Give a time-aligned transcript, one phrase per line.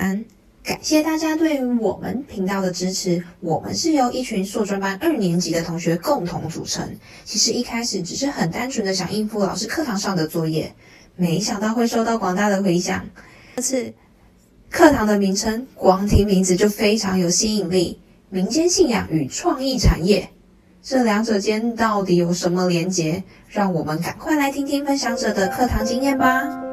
[0.00, 0.24] 安，
[0.64, 3.22] 感谢大家对我们频道的支持。
[3.40, 6.96] 我们是由一群硕专班二年级的同学共同组成。
[7.26, 10.74] 其实一开始只是很单纯的想应付老师课堂上的作业，
[11.16, 13.04] 没想到会受到广大的回响。
[13.56, 13.92] 这次
[14.70, 18.00] 课堂的名称，光听名字就非常有吸引力。
[18.30, 20.30] 民间信仰与创意产业，
[20.82, 23.22] 这两者间到底有什么连结？
[23.50, 26.69] 让我们赶快来听听分享者的课堂经验吧。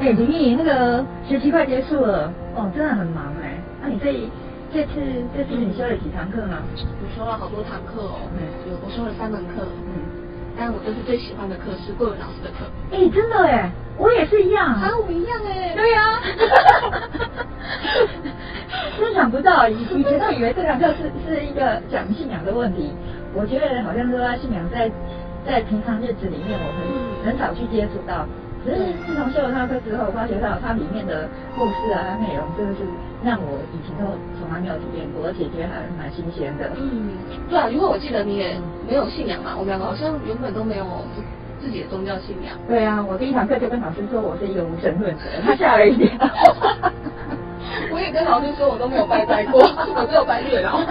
[0.00, 3.58] 哎，林毅，那个学期快结束了，哦，真的很忙哎。
[3.82, 4.12] 那你这
[4.72, 4.92] 这次
[5.36, 6.56] 这次你修了几堂课呢？
[6.76, 8.20] 我修了好多堂课哦，
[8.70, 9.98] 有我修了三门课，嗯，
[10.56, 12.58] 但我就是最喜欢的课是桂文老师的课。
[12.92, 14.68] 哎，真的哎，我也是一样。
[14.68, 15.74] 啊，我们一样哎。
[15.74, 16.20] 对呀。
[19.00, 22.92] 真想不到，以以前都以为这堂课是是一个讲信仰的问题，
[23.34, 24.88] 我觉得好像说信仰在
[25.44, 28.24] 在平常日子里面，我很很少去接触到。
[28.64, 32.80] 可是自从修了他课之后，发觉到它里面的故事啊、内容，真的是
[33.24, 34.04] 让我以前都
[34.38, 36.70] 从来没有体验过，而且觉得还蛮新鲜的。
[36.76, 37.16] 嗯，
[37.48, 40.84] 对啊，因为我记得你也没有信仰嘛，我们两个好像原本都没有
[41.60, 42.54] 自己的宗教信仰。
[42.68, 46.10] 对啊，我第一堂课就跟老师说我是一个无神论者， 他吓了一跳。
[47.90, 49.60] 我也跟老师说我都没有拜拜过，
[49.96, 50.80] 我只有拜月老。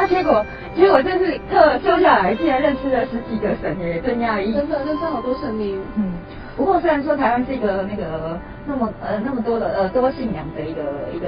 [0.00, 0.44] 哎，他结果。
[0.74, 4.54] 结果这次课修下来，竟然认识了十几个神耶，真讶异。
[4.54, 5.80] 真的认识好多神明。
[5.96, 6.12] 嗯，
[6.56, 11.26] 不过虽然说台湾是一个那个那么呃那么多的呃多信仰的一个一个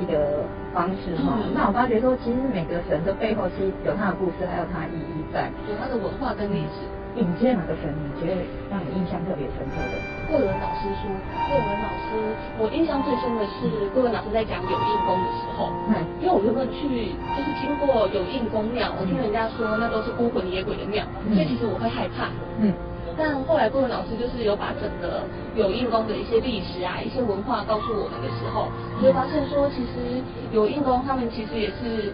[0.00, 6.86] 一个方式哈，那我发觉说其实每个神的背后其实有它的故事，还有它的意义在，有它的文化跟历史。
[7.16, 9.96] 你觉得哪个神你觉得让你印象特别深刻的？
[10.28, 11.08] 桂文老师说，
[11.48, 12.12] 桂文老师，
[12.60, 22.28] 我印象最深的是桂文老师在讲有印宫的时候，嗯，因为我原本去就是经过有印宫庙，我听人家说那都是孤魂野鬼的庙，所以其实我会害怕，
[22.60, 22.68] 嗯，
[23.16, 25.24] 但后来桂文老师就是有把整个
[25.56, 28.68] 有印宫的一些历史啊、一些文化告诉我们的时候，
[29.00, 30.20] 就会发现说，其实
[30.52, 32.12] 有印宫他们其实也是，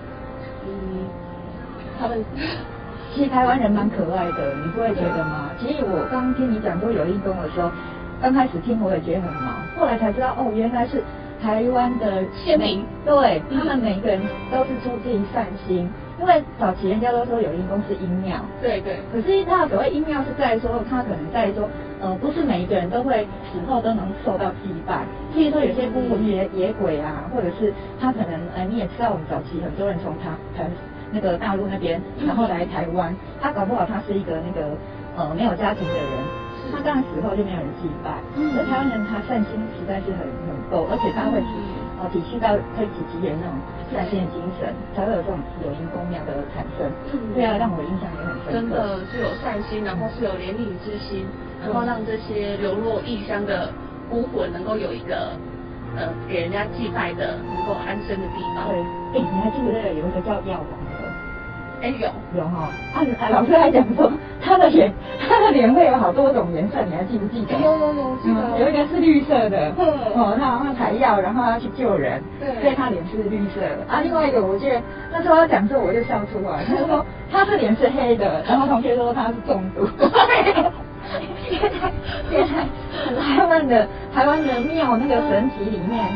[0.63, 1.11] 嗯，
[1.99, 2.23] 他们。
[3.15, 5.51] 其实台湾人蛮可爱的，你不会觉得吗？
[5.61, 7.71] 其实我刚听你讲说有运动的时候，
[8.21, 11.03] 刚开始听我也觉得很毛，后来才知道哦，原来是
[11.43, 15.89] 台湾的县民，对他们每个人都是出自于善心。
[16.21, 19.01] 因为早期人家都说有阴公是阴庙，对对。
[19.13, 21.69] 可是他所谓阴庙是在说，他可能在说，
[22.01, 25.03] 呃，不是每一个人都会死后都能受到祭拜。
[25.35, 30.71] 譬如说有些孤魂野野鬼啊，或者是他可能，呃，你也知道我们早期很多人从他台。
[31.13, 34.73] 那个大陆那边，然后来台湾，他搞不好他是一个那个
[35.17, 36.13] 呃没有家庭的人，
[36.73, 38.17] 他当然死后就没有人祭拜。
[38.57, 41.37] 而台湾人他善心实在是很很够，而且他会
[42.01, 43.55] 呃体恤到推己及人那种
[43.93, 46.89] 善心的精神，才会有这种有因公庙的产生。
[47.37, 48.53] 对啊，让我印象也很深刻。
[48.57, 51.29] 真的是有善心，然后是有怜悯之心，
[51.61, 53.69] 然后让这些流落异乡的
[54.09, 55.37] 孤魂能够有一个
[55.93, 58.73] 呃给人家祭拜的能够安身的地方。
[58.73, 60.81] 对，哎，你还记得有一个叫药王？
[61.83, 64.11] 哎有有哈，啊老师还讲说
[64.41, 64.93] 他的脸
[65.29, 67.59] 他的脸会有好多种颜色，你还记不记得？
[67.59, 68.59] 有有有记得。
[68.61, 69.73] 有一个是绿色的，
[70.15, 72.23] 哦，他好像采药，然后要去救人，
[72.61, 73.85] 所以他脸是绿色的。
[73.89, 74.81] 啊，另外一个我记得
[75.13, 79.89] 那时候他讲时候我就笑出来，他说 他是脸是黑的，然后同学说他是中毒。
[82.31, 82.65] 原来
[83.21, 86.07] 台湾的台湾的庙那个神奇里面。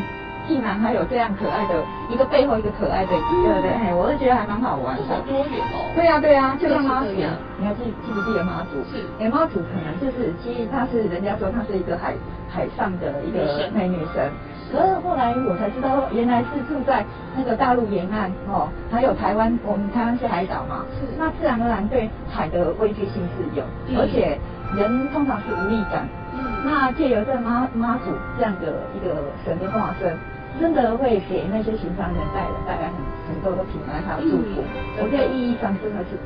[0.47, 3.69] 竟然还有这样可爱的一个背后一个可爱的，对不对？
[3.69, 5.03] 哎，我是觉得还蛮好玩的。
[5.03, 5.91] 好多元哦。
[5.95, 8.79] 对呀对呀，就像妈祖，你还记记不记得妈祖？
[8.89, 9.03] 是。
[9.19, 12.13] 哎，妈祖可能就是，其实她是人家说她是一个海
[12.49, 14.31] 海上的一个美女神，
[14.71, 17.03] 可是后来我才知道，原来是住在
[17.35, 21.05] 那个大陆沿岸哦，还有台湾，我们台湾是海岛嘛，是。
[21.17, 23.63] 那自然而然对海的畏惧性是有，
[23.99, 24.39] 而且
[24.75, 26.45] 人通常是无力感，嗯。
[26.63, 30.15] 那借由这妈妈祖这样的一个神的化身。
[30.59, 32.97] 真的会给那些寻常人带来带来很
[33.29, 34.63] 很多的平安还有祝福，
[35.01, 36.17] 我觉得意义上真的是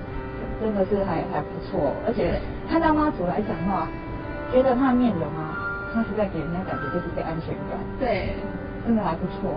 [0.62, 2.40] 真的是还还不错，而且
[2.70, 3.88] 看到妈祖来讲的话，
[4.52, 5.58] 觉得他面容啊，
[5.94, 8.36] 他是在给人家感觉就是被安全感，对，
[8.86, 9.54] 真的还不错。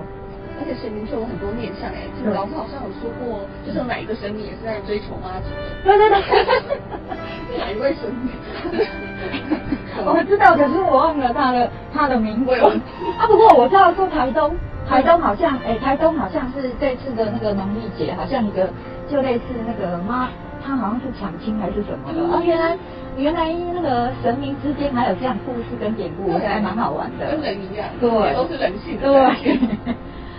[0.56, 5.50] 而且神明就有很多面相哎，老师好像有说过，就是哪一个神明也是在追求妈祖，
[5.82, 8.31] 对对对， 哪一位神明？
[10.05, 12.52] 我知道，可是我忘了他的他的名字。
[12.55, 14.55] 啊，不过我知道说台东，
[14.88, 18.69] 台东好像，哎，台东好像是这次的那个农历节，好像一个
[19.08, 20.29] 就类似那个妈，
[20.64, 22.20] 他好像是抢亲还是什么的。
[22.20, 22.76] 哦，原来
[23.17, 27.31] 原来那个神明之间还有这样故事跟典故，我觉得还蛮好玩的。
[27.31, 28.99] 跟人一样，对，都是人性。
[29.00, 29.94] 对。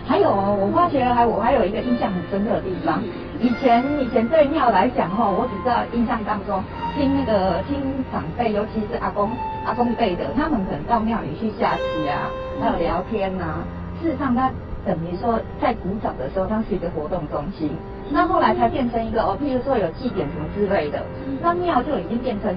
[0.08, 3.02] 还有我发觉还我还有一个印象很深刻的地方，
[3.40, 6.64] 以前以前对庙来讲哈，我只知道印象当中
[6.96, 7.82] 听那个听
[8.12, 9.32] 长辈，尤其是阿公
[9.66, 12.30] 阿公辈的，他们可能到庙里去下棋啊，
[12.62, 13.66] 还有聊天呐。
[14.02, 14.52] 事实上，它
[14.86, 17.72] 等于说在古早的时候，它是一个活动中心。
[18.12, 21.02] 那后来才变成一个哦，譬如说有祭典什么之类的，
[21.42, 22.54] 那庙就已经变成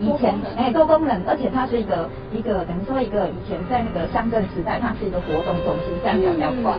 [0.00, 6.78] 以前哎多功能，而且它是一个一个等于说一个以前在那个乡镇时代，它是一个活动中心，这样讲比较快。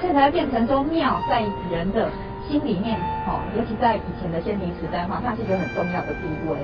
[0.00, 2.08] 现在变成说庙在人的
[2.48, 6.56] 心里面，哦，尤其在以前的先民时代的话，它是一个很重要的地位。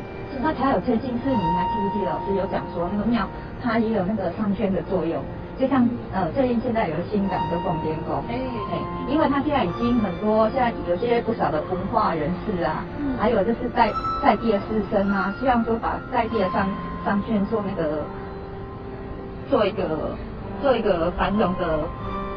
[0.42, 3.26] 那才有曾经是你还记不记得老师有讲说那个庙
[3.62, 5.22] 它也有那个商圈的作用。
[5.58, 8.34] 就像呃，最近现在有个新港的凤天宫，哎
[8.72, 8.78] 哎，
[9.08, 12.84] 因为他现在已经很多，现在有些不少的文化人士啊，
[13.20, 16.66] 还有就是在在地的师生啊，希望说把在地的商
[17.04, 18.02] 商圈做那个
[19.48, 20.16] 做一个
[20.60, 21.78] 做一个繁荣的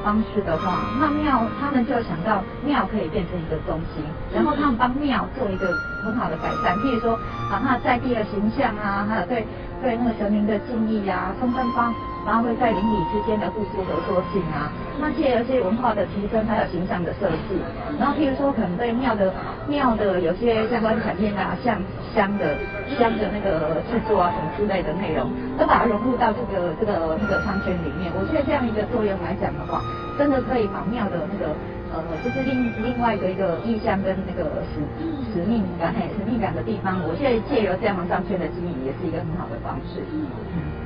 [0.03, 5.73] 方式的话，那庙他们就想到庙可以变成一个中心，然后他们帮庙做一个
[6.03, 7.17] 很好的改善，譬如说
[7.49, 9.43] 把他在地的形象啊，还有对
[9.81, 11.91] 对那个神明的敬意啊，充分帮。
[12.27, 14.67] 发挥在邻里之间的互助合作性啊，
[14.99, 17.55] 那借由一些文化的提升，还有形象的设计，
[17.97, 19.31] 然后譬如说可能对庙的
[19.65, 21.79] 庙的有些相关产业啊，像
[22.13, 22.51] 香的
[22.99, 28.11] 香的那个制作啊什么之类的内容，都把它融入到这个这个那个商圈里面。
[28.11, 29.79] 我觉得这样一个作用来讲的话，
[30.19, 31.55] 真的可以把庙的那个
[31.95, 34.83] 呃，就是另另外的一个意向跟那个使
[35.31, 40.03] 使命感、使命感的地方，我现在借由这样商圈的经营，也是一个很好的方式。
[40.11, 40.76] 嗯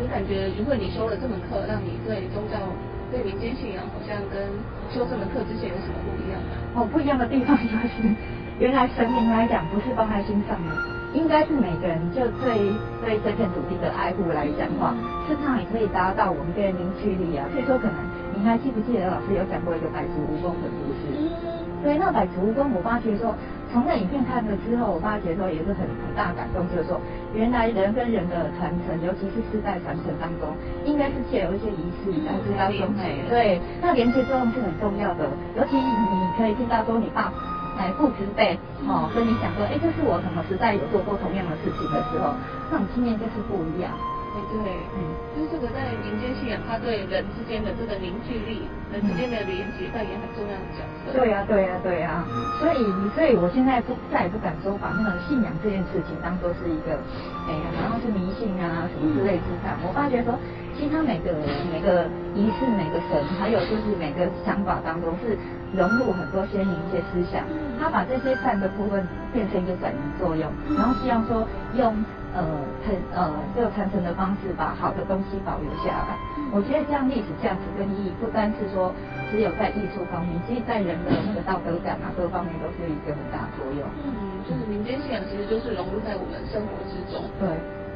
[0.00, 2.56] 我感觉，如果你修了这门课，让你对宗教、
[3.12, 4.48] 对民间信仰，好像跟
[4.88, 6.40] 修这门课之前有什么不一样？
[6.72, 8.08] 哦，不一样的地方就是，
[8.58, 10.72] 原来神明来讲不是放在心上的，
[11.12, 12.72] 应该是每个人就对
[13.04, 14.96] 对这片土地的爱护来讲话，
[15.28, 17.44] 事实上也可以达到我们对凝聚力啊。
[17.52, 18.00] 所以说，可能
[18.32, 21.59] 你还记不记得老师有讲过一个百足蜈蚣的故事？
[21.82, 23.34] 对，那百足蜈蚣，我发觉说。
[23.72, 27.00] 从那影片看了之后，我发觉说也是很很大感动，就是说
[27.32, 30.50] 原来人跟人的传承，尤其是世代传承当中，
[30.84, 32.90] 应该是借有一些仪式来知道说，
[33.30, 35.30] 对，那连接作用是很重要的。
[35.54, 35.86] 尤其你
[36.36, 37.32] 可以听到说你爸
[37.78, 42.34] 哎父之辈哦跟你讲说，哎这是我什么时代有做过同样的事情的时候，
[42.72, 43.94] 那种经验就是不一样。
[44.32, 48.62] 对，嗯，就是这个在民间信仰，它对人之间的这个凝聚力、
[48.92, 51.18] 人之间的连接扮演很重要的角色。
[51.18, 52.24] 对呀，对呀，对呀。
[52.60, 52.84] 所以，
[53.16, 56.92] 所以我现在不再也不敢说把那个信仰这件事情当做是一个，
[57.48, 59.72] 哎呀，然后是迷信啊什么之类之上。
[59.80, 60.36] 我发觉说，
[60.76, 61.32] 其实他每个
[61.72, 62.04] 每个
[62.36, 65.32] 仪式、每个神，还有就是每个想法当中是
[65.72, 67.48] 融入很多先民一些思想，
[67.80, 70.44] 他把这些善的部分变成一个转移作用，
[70.76, 71.96] 然后希望说用。
[72.32, 72.46] 呃，
[72.86, 73.26] 传呃，
[73.56, 76.14] 这个传承的方式，把好的东西保留下来。
[76.54, 78.94] 我觉得这样历史价值跟意义，不单是说
[79.32, 83.86] 只有在艺术方面，其实在人的那个道德感啊，各方面都是一个很大作用。
[84.02, 87.22] 嗯，就是民间信仰其实就是融入在我们生活之中。
[87.38, 87.46] 对。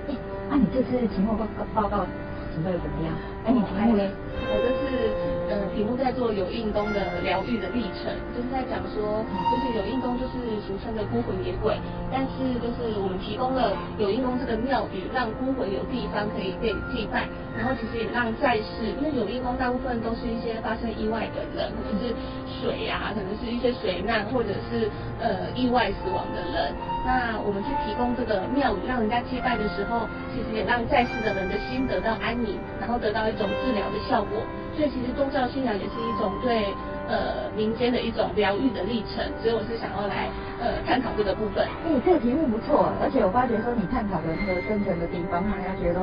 [0.06, 0.15] 哎，
[0.51, 2.06] 那你这次期末报告报告
[2.55, 3.15] 准备怎么样？
[3.45, 4.05] 哎，你题目呢？
[4.47, 5.34] 我这是。
[5.55, 10.35] 呃，题目在做有印宫的疗愈的历程，就是在讲说，就是有印宫就是
[10.67, 11.79] 俗称的孤魂野鬼，
[12.11, 22.11] 但是就是我们提供了有印宫这个庙宇，让孤魂有地方可以被祭拜，然后其实也让在世，因为有印宫大部分都是一些发生意外的人，可能是
[22.51, 24.91] 水啊，可能是一些水难，或者是
[25.23, 26.75] 呃意外死亡的人，
[27.06, 34.43] 那我们去提供这个庙宇，让人家祭拜的时候，其实也让在世的人的心得到安宁，然后得到一种治疗的效果。
[34.77, 36.75] 所以其实宗教信仰也是一种对
[37.09, 40.29] 呃民间的一种疗愈的历程，所以我是想要来
[40.61, 41.67] 呃探讨这个部分。
[41.87, 46.03] 嗯，这个题目不错，而且我发觉说你探讨的那个深层的地方，让人家觉得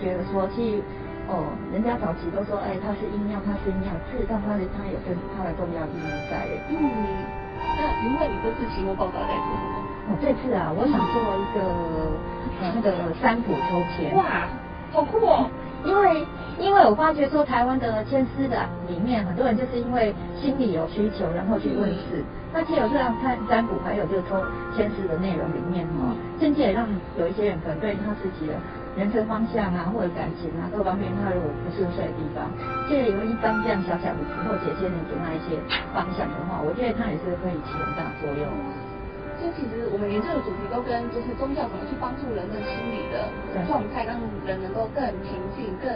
[0.00, 0.82] 觉得说，其实
[1.28, 6.48] 哦，人家早期都说，哎，它是阴庙，它是阴庙，事实上它的它有跟它的重要意义在。
[6.72, 6.76] 嗯，
[7.76, 9.76] 那云问你这次期末报告在做什么？
[10.08, 11.60] 我这次啊，我想做一个
[12.62, 14.16] 呃那个三浦抽签。
[14.16, 14.48] 哇，
[14.90, 15.50] 好酷哦！
[15.88, 16.26] 因为，
[16.60, 22.22] 因为我发觉说台湾的签诗的里面，很多人就是因为心里有需求，然后去问世。
[22.52, 24.36] 那既有这样看占卜，还有就是抽
[24.76, 26.86] 签诗的内容里面哈，甚至也让
[27.18, 28.54] 有一些人可能对他自己的
[28.96, 32.48] 人生方向啊，或者感情啊各方面，他如果不顺遂的地方，
[32.88, 35.56] 借由一张这样小小的符，或解签人给他一些
[35.92, 38.48] 方向的话，我觉得他也是可以起很大作用。
[39.38, 43.30] 就其实我们研究的主题都跟就是宗教怎么去帮助人的心理的
[43.66, 45.88] 状态，让人能够更平静、更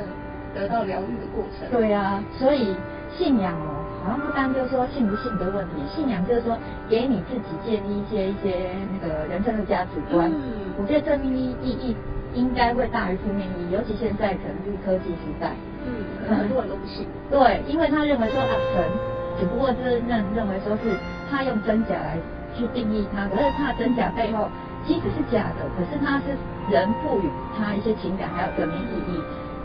[0.55, 1.67] 得到疗愈的过程。
[1.71, 2.75] 对啊，所以
[3.11, 6.57] 信仰哦，好像不单就是说信不信的问题，信仰就是说
[6.89, 10.31] 给你自己建立一些一些那个人生的价值观。
[10.31, 11.97] 嗯，我觉得正面意义
[12.35, 15.53] 应该会大于负面意义，尤其现在可能是科技时代。
[15.85, 17.07] 嗯，科很多人都不信。
[17.29, 18.85] 对，因为他认为说啊神，
[19.41, 20.95] 只不过是认认为说是
[21.31, 22.17] 他用真假来
[22.57, 24.49] 去定义它，可是它真假背后
[24.87, 26.37] 其实是假的，可是它是
[26.71, 29.21] 人赋予它一些情感还有正面意义。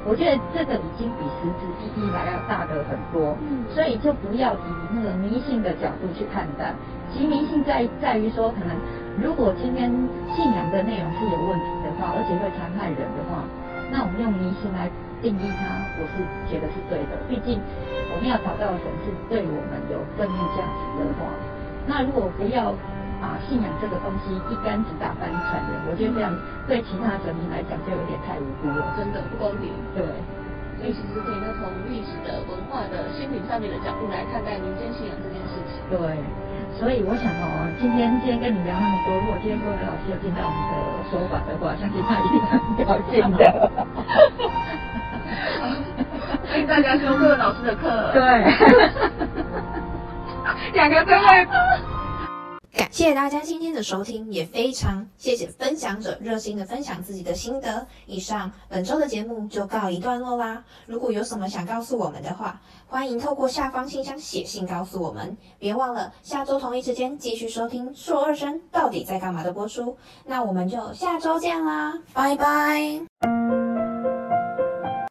[0.07, 6.71] 我觉得这个已经比实质意义来要大的很多，嗯所以就不要以那个迷信的角度去看待。
[7.11, 8.71] 其迷信在在于说，可能
[9.19, 9.91] 如果今天
[10.31, 13.43] 信仰的内容是有问题的话，而且会残害人的话，
[13.91, 14.87] 那我们用迷信来
[15.19, 17.19] 定义它，我是觉得是对的。
[17.27, 17.59] 毕竟
[18.15, 21.27] 我们要找到的神是对我们有正面价值的话，
[21.87, 22.75] 那如果不要。
[23.17, 26.29] 把信仰这个东西一竿子打翻船的，我觉得这样
[26.69, 29.73] 对其他神明来讲就有点太无辜了，真的不公平。
[29.97, 30.05] 对，
[30.77, 35.81] 所以其实可以从历史的、文化的、心理上面的角度来看待民间信仰这件事情。
[35.89, 35.97] 对，
[36.77, 40.77] 所以我想哦，今天今天跟你聊那么多，如果今天各位老师有听到我们的
[41.09, 43.41] 说法的话，相信他一定很高兴的。
[46.45, 48.13] 欢迎大家修各位老师的课。
[48.13, 48.21] 对。
[50.73, 51.47] 两个真会。
[52.73, 57.87] 感谢大家今天的收听，也非常谢谢分享者热心的分享自己的心得。
[58.05, 60.63] 以上本周的节目就告一段落啦。
[60.85, 65.35] 如果有什么想告诉我们的话，欢迎透过下方信箱写信告诉我们。
[65.57, 69.97] 别忘了下周同一时间继续收听硕二生到底在干嘛的播出。
[70.25, 73.66] 那我们就下周见啦，拜拜。